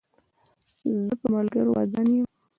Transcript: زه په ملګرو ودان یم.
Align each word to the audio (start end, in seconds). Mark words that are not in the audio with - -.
زه 1.05 1.13
په 1.21 1.27
ملګرو 1.33 1.71
ودان 1.75 2.07
یم. 2.15 2.25